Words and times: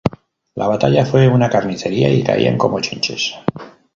La 0.55 0.65
batalla 0.65 1.05
fue 1.05 1.27
una 1.27 1.47
carnicería 1.47 2.09
y 2.11 2.23
caían 2.23 2.57
como 2.57 2.79
chinches 2.79 3.35